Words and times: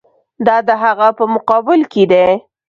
دا 0.45 0.57
د 0.67 0.69
هغه 0.83 1.07
په 1.17 1.23
مقابل 1.33 1.79
کې 1.91 2.03
دي. 2.11 2.27